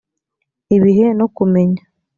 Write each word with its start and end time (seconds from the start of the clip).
ibihe 0.75 1.07
no 1.19 1.25
kumenya 1.35 1.83